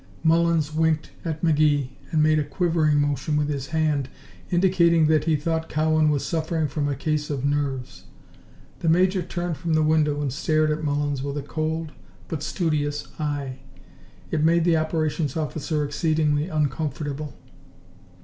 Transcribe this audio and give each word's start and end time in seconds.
Mullins 0.23 0.73
winked 0.73 1.11
at 1.23 1.43
McGee 1.43 1.89
and 2.09 2.23
made 2.23 2.39
a 2.39 2.43
quivering 2.43 2.99
motion 2.99 3.37
with 3.37 3.49
his 3.49 3.67
hand, 3.67 4.09
indicating 4.49 5.05
that 5.05 5.25
he 5.25 5.35
thought 5.35 5.69
Cowan 5.69 6.09
was 6.09 6.25
suffering 6.25 6.67
from 6.67 6.89
a 6.89 6.95
case 6.95 7.29
of 7.29 7.45
nerves. 7.45 8.05
The 8.79 8.89
Major 8.89 9.21
turned 9.21 9.57
from 9.57 9.75
the 9.75 9.83
window 9.83 10.19
and 10.19 10.33
stared 10.33 10.71
at 10.71 10.83
Mullins 10.83 11.21
with 11.21 11.37
a 11.37 11.43
cold, 11.43 11.91
but 12.29 12.41
studious 12.41 13.09
eye. 13.19 13.59
It 14.31 14.43
made 14.43 14.63
the 14.63 14.75
Operations 14.75 15.37
officer 15.37 15.85
exceedingly 15.85 16.47
uncomfortable. 16.49 17.35